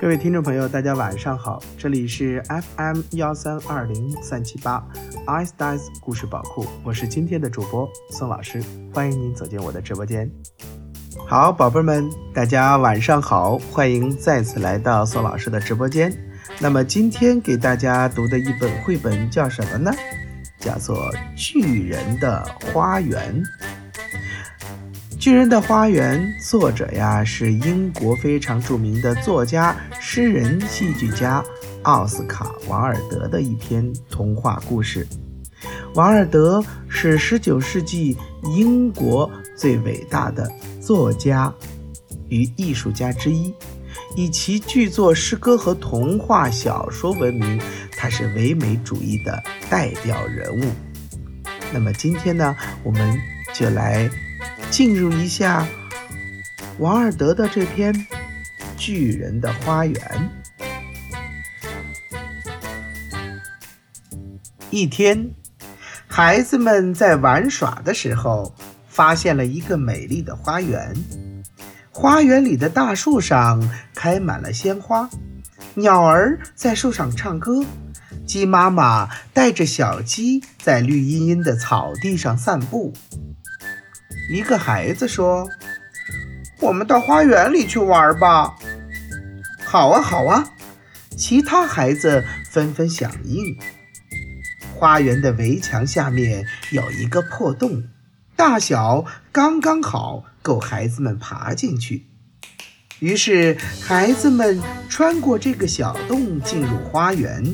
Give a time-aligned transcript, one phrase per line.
[0.00, 4.84] 各位听众朋友，大家晚上好，这里是 FM 幺三二零三七八
[5.26, 8.60] i s t y e 故事宝库，我是今天的主播宋老师，
[8.92, 10.28] 欢迎您走进我的直播间。
[11.26, 16.12] 好，宝贝们，大家晚上好，欢迎再次来到宋老师的直播间。
[16.58, 19.92] 那么今天给大家读的一本绘本叫什么呢？
[20.58, 20.96] 叫做
[21.36, 23.42] 《巨人的花园》。
[25.24, 31.42] 巨人的花园，作者呀是英国非常著名的作家、诗人、戏剧家
[31.84, 35.08] 奥斯卡·王尔德的一篇童话故事。
[35.94, 38.14] 王尔德是19世纪
[38.54, 40.46] 英国最伟大的
[40.78, 41.50] 作家
[42.28, 43.50] 与艺术家之一，
[44.14, 47.58] 以其剧作诗歌和童话小说闻名。
[47.96, 50.70] 他是唯美主义的代表人物。
[51.72, 53.18] 那么今天呢，我们
[53.54, 54.10] 就来。
[54.74, 55.64] 进入一下
[56.80, 57.94] 王尔德的这篇
[58.76, 59.94] 《巨人的花园》。
[64.70, 65.30] 一天，
[66.08, 68.52] 孩子们在玩耍的时候，
[68.88, 70.92] 发现了一个美丽的花园。
[71.92, 73.62] 花园里的大树上
[73.94, 75.08] 开满了鲜花，
[75.74, 77.64] 鸟儿在树上唱歌，
[78.26, 82.92] 鸡妈妈带着小鸡在绿茵茵的草地上散步。
[84.28, 85.48] 一个孩子说
[86.60, 88.56] ：“我们到花园里去玩吧。
[89.64, 90.52] ”“好啊，好啊！”
[91.16, 93.58] 其他孩子纷纷响应。
[94.74, 97.84] 花园的围墙下面有一个破洞，
[98.34, 102.06] 大小刚刚好，够孩子们爬进去。
[103.00, 107.44] 于是，孩子们穿过这个小洞，进入花园，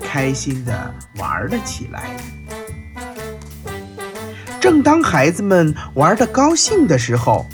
[0.00, 2.16] 开心地玩了起来。
[4.60, 7.46] 正当孩子们玩得高兴的时候，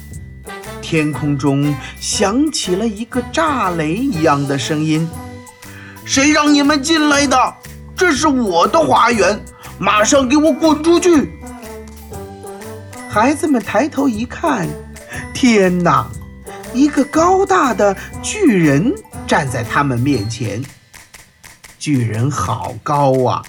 [0.83, 5.09] 天空中响起了一个炸雷一样的声音
[6.05, 7.55] ：“谁让你们进来的？
[7.97, 9.41] 这是我的花园，
[9.79, 11.31] 马上给我滚出去！”
[13.09, 14.69] 孩子们抬头一看，
[15.33, 16.11] 天哪！
[16.75, 18.93] 一个高大的巨人
[19.27, 20.63] 站在他们面前。
[21.79, 23.43] 巨人好高啊！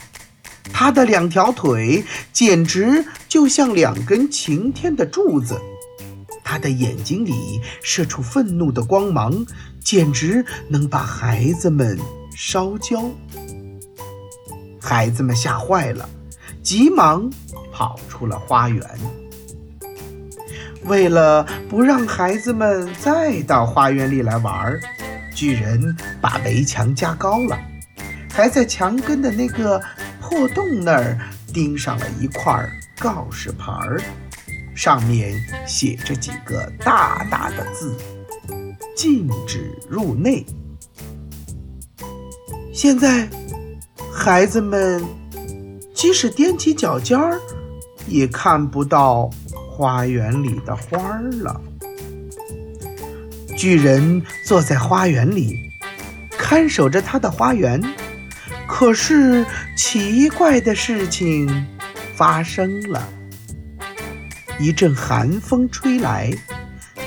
[0.71, 5.59] 他的两条腿简直就像两根擎天的柱子，
[6.43, 9.45] 他的眼睛里射出愤怒的光芒，
[9.83, 11.97] 简直能把孩子们
[12.35, 13.09] 烧焦。
[14.79, 16.07] 孩子们吓坏了，
[16.61, 17.29] 急忙
[17.73, 18.81] 跑出了花园。
[20.85, 24.79] 为了不让孩子们再到花园里来玩，
[25.35, 27.59] 巨人把围墙加高了，
[28.31, 29.81] 还在墙根的那个。
[30.29, 31.17] 破洞那儿
[31.53, 34.01] 钉上了一块告示牌儿，
[34.75, 35.33] 上面
[35.65, 37.95] 写着几个大大的字
[38.93, 40.45] ：“禁止入内。”
[42.75, 43.25] 现在，
[44.13, 45.01] 孩子们
[45.95, 47.39] 即使踮起脚尖儿，
[48.05, 49.29] 也看不到
[49.71, 51.61] 花园里的花儿了。
[53.55, 55.71] 巨人坐在花园里，
[56.31, 57.81] 看守着他的花园。
[58.77, 59.43] 可是
[59.75, 61.65] 奇怪的事情
[62.15, 63.09] 发生了，
[64.59, 66.31] 一阵寒风吹来，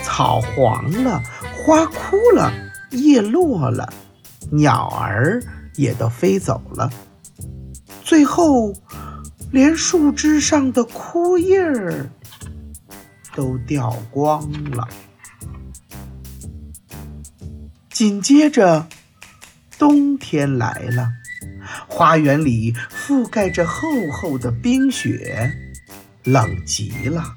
[0.03, 1.23] 草黄了，
[1.55, 2.53] 花枯了，
[2.91, 3.89] 叶落了，
[4.51, 5.41] 鸟儿
[5.77, 6.91] 也都飞走了，
[8.03, 8.75] 最后
[9.53, 12.11] 连树枝上的枯叶儿
[13.33, 14.89] 都掉光了。
[17.91, 18.89] 紧接着，
[19.79, 21.20] 冬天来了。
[21.89, 25.53] 花园里覆盖着厚厚的冰雪，
[26.25, 27.37] 冷极了。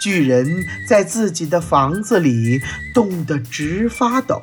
[0.00, 2.62] 巨人在自己的房子里
[2.94, 4.42] 冻得直发抖，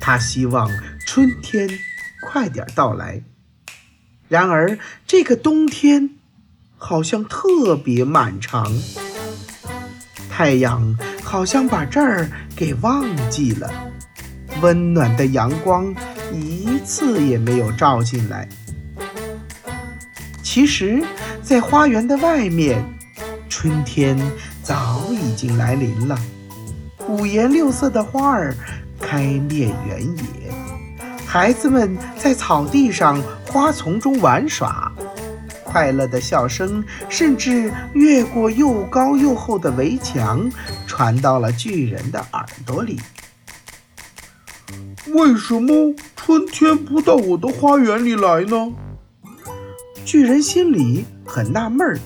[0.00, 0.70] 他希望
[1.06, 1.68] 春天
[2.22, 3.22] 快点到来。
[4.28, 6.10] 然而，这个冬天
[6.78, 8.72] 好像特别漫长，
[10.30, 13.70] 太阳好像把这儿给忘记了，
[14.62, 15.94] 温暖的阳光。
[16.32, 18.48] 一次也没有照进来。
[20.42, 21.02] 其实，
[21.42, 22.82] 在花园的外面，
[23.48, 24.18] 春天
[24.62, 26.18] 早已经来临了。
[27.08, 28.54] 五颜六色的花儿
[29.00, 30.22] 开遍原野，
[31.26, 34.90] 孩子们在草地上、花丛中玩耍，
[35.62, 40.50] 快乐的笑声甚至越过又高又厚的围墙，
[40.86, 42.98] 传到了巨人的耳朵里。
[45.14, 48.72] 为什么春天不到我的花园里来呢？
[50.04, 51.98] 巨人心里很纳闷儿，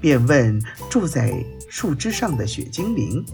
[0.00, 3.24] 便问住在树枝上的雪精灵：“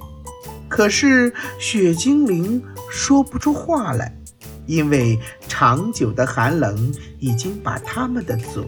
[0.69, 4.12] 可是雪精灵说不出话来，
[4.66, 5.19] 因为
[5.49, 8.64] 长久的寒冷已经把他们的嘴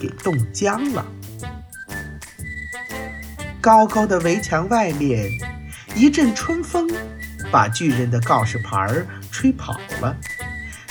[0.00, 1.04] 给冻僵了。
[3.60, 5.30] 高高的围墙外面，
[5.94, 6.90] 一阵春风
[7.50, 10.16] 把巨人的告示牌儿吹跑了，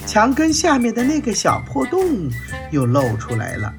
[0.05, 2.29] 墙根下面的那个小破洞
[2.71, 3.73] 又露出来了。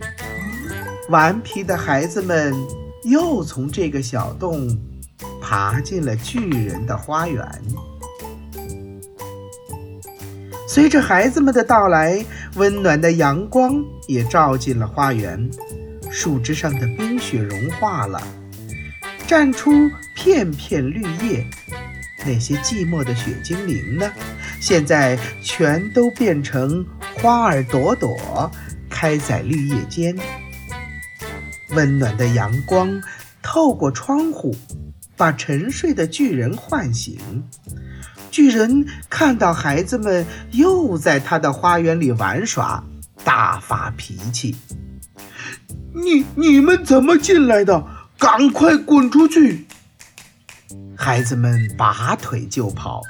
[1.09, 2.55] 顽皮的孩子们
[3.05, 4.79] 又从这个小洞
[5.41, 7.47] 爬进了巨人的花园。
[10.69, 12.25] 随着孩子们的到来，
[12.55, 15.51] 温暖的阳光也照进了花园，
[16.13, 18.23] 树枝上的冰雪融化了。
[19.27, 21.45] 绽出片片绿叶，
[22.27, 24.13] 那些寂寞的雪精灵呢？
[24.61, 26.85] 现在全都变成
[27.15, 28.51] 花儿朵朵，
[28.89, 30.17] 开在绿叶间。
[31.71, 33.01] 温暖的阳光
[33.43, 34.55] 透过窗户，
[35.17, 37.19] 把沉睡的巨人唤醒。
[38.31, 42.85] 巨人看到孩子们又在他的花园里玩耍，
[43.25, 44.55] 大发脾气
[45.95, 47.87] ：“你你们怎么进来的？”
[48.21, 49.67] 赶快滚出去！
[51.03, 53.01] 孩子们拔腿就跑。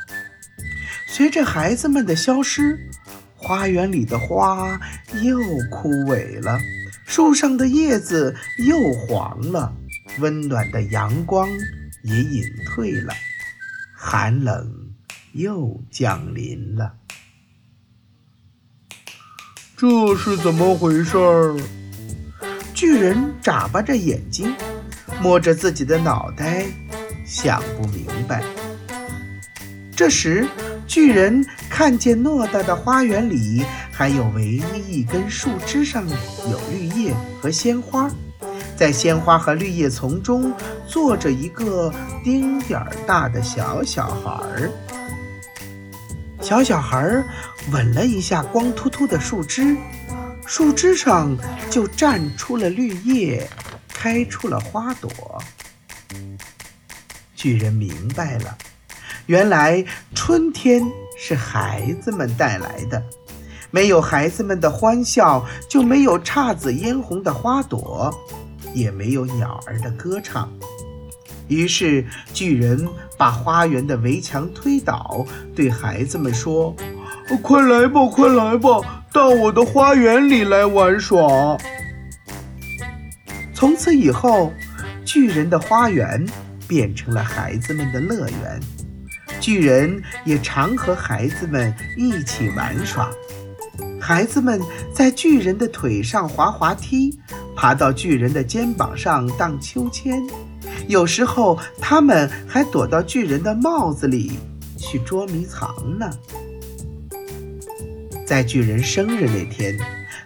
[1.09, 2.79] 随着孩子们的消失，
[3.35, 4.81] 花园里的花
[5.25, 5.41] 又
[5.73, 6.57] 枯萎了，
[7.05, 9.75] 树上的叶子又黄了，
[10.21, 11.49] 温暖的阳光
[12.05, 13.13] 也隐退了，
[13.93, 14.93] 寒冷
[15.33, 16.95] 又降临了。
[19.77, 21.19] 这是怎么回事？
[22.73, 24.55] 巨人眨巴着眼睛。
[25.21, 26.65] 摸着自己的脑袋，
[27.31, 28.43] 想不明白。
[29.95, 30.45] 这时，
[30.85, 33.63] 巨人看见偌大的花园里
[33.93, 36.05] 还有唯一一根树枝上
[36.51, 38.11] 有绿叶和鲜花，
[38.77, 40.53] 在鲜花和绿叶丛中
[40.89, 41.95] 坐着一个
[42.25, 44.71] 丁点儿大的小小孩儿。
[46.41, 47.25] 小小孩儿
[47.71, 49.77] 吻了一下光秃秃的树枝，
[50.47, 51.37] 树枝上
[51.71, 53.49] 就绽出了绿叶。
[53.93, 55.11] 开出了花朵，
[57.41, 58.55] 巨人明白了，
[59.25, 59.83] 原来
[60.15, 60.83] 春天
[61.17, 63.03] 是孩子们带来的，
[63.71, 68.15] 没有孩子们的欢笑，就没有姹紫嫣红的花朵，
[68.75, 70.53] 也没有鸟儿的歌唱。
[71.49, 72.05] 于是，
[72.35, 75.25] 巨人把花园的围墙推倒，
[75.57, 76.77] 对孩子们说
[77.43, 81.57] ：“快来吧，快来吧，到我的花园里来玩耍。”
[83.57, 84.53] 从此以后，
[85.07, 86.27] 巨人的花园
[86.71, 88.61] 变成了孩子们的乐园。
[89.41, 93.11] 巨人也常和孩子们一起玩耍。
[94.01, 94.61] 孩子们
[94.95, 97.19] 在巨人的腿上滑滑梯，
[97.57, 100.23] 爬到巨人的肩膀上荡秋千。
[100.87, 104.39] 有时候，他们还躲到巨人的帽子里
[104.79, 106.09] 去捉迷藏呢。
[108.25, 109.77] 在巨人生日那天。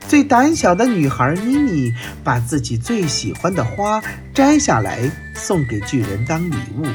[0.06, 4.02] 最胆小的女孩妮妮把自己最喜欢的花
[4.32, 6.86] 摘下来送给巨人当礼物，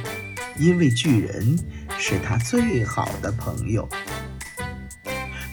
[0.58, 1.58] 因为巨人
[1.98, 3.88] 是她最好的朋友。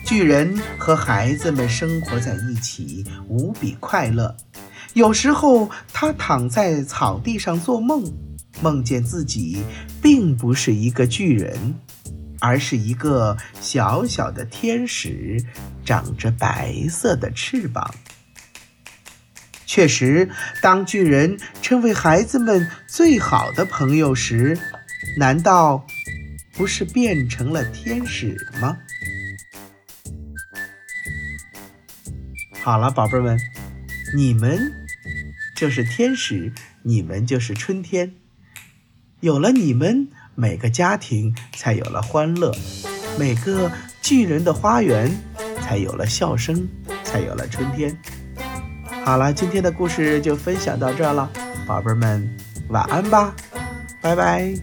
[0.05, 4.37] 巨人和孩子们生活在一起，无比快乐。
[4.93, 8.03] 有时候，他躺在草地上做梦，
[8.61, 9.61] 梦见自己
[10.01, 11.75] 并不是一个巨人。
[12.47, 15.43] 而是一个小小的天使，
[15.83, 17.93] 长着白色的翅膀。
[19.65, 20.29] 确实，
[20.61, 24.57] 当巨人成为孩子们最好的朋友时，
[25.19, 25.85] 难道
[26.53, 28.77] 不是变成了天使吗？
[32.61, 33.37] 好了，宝贝们，
[34.15, 34.71] 你们
[35.57, 38.13] 就是天使，你们就是春天。
[39.19, 40.07] 有了你们。
[40.39, 42.55] 每个家庭才有了欢乐，
[43.17, 43.71] 每个
[44.03, 45.11] 巨人的花园
[45.61, 46.67] 才有了笑声，
[47.03, 47.97] 才有了春天。
[49.03, 51.27] 好了，今天的故事就分享到这了，
[51.65, 52.29] 宝贝们
[52.67, 53.33] 晚安吧，
[53.99, 54.53] 拜拜。